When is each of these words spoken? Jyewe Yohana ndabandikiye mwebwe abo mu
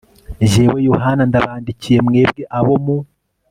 Jyewe 0.49 0.79
Yohana 0.89 1.23
ndabandikiye 1.29 1.99
mwebwe 2.07 2.43
abo 2.57 2.73
mu 2.83 2.97